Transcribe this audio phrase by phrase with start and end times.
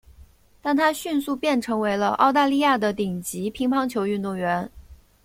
[0.63, 4.71] 但她迅速变成为了澳大利亚的顶级乒乓球运动员。